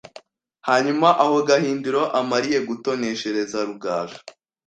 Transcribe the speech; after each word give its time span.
Hanyuma 0.67 1.07
aho 1.23 1.35
Gahindiro 1.49 2.01
amariye 2.19 2.59
gutoneshereza 2.69 3.57
Rugaju 3.67 4.19